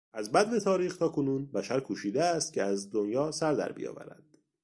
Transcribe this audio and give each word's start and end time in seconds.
از 0.13 0.31
بدو 0.31 0.59
تاریخ 0.59 0.97
تاکنون 0.97 1.45
بشر 1.45 1.79
کوشیده 1.79 2.23
است 2.23 2.53
که 2.53 2.63
از 2.63 2.91
دنیا 2.91 3.31
سردر 3.31 3.71
بیاورد. 3.71 4.23